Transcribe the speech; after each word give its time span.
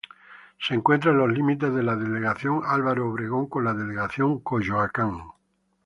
Se 0.59 0.73
encuentra 0.73 1.11
en 1.11 1.19
los 1.19 1.31
límites 1.31 1.71
de 1.75 1.83
la 1.83 1.95
delegación 1.95 2.61
Álvaro 2.65 3.07
Obregón 3.11 3.45
con 3.47 3.65
la 3.65 3.75
delegación 3.75 4.39
Coyoacán. 4.39 5.25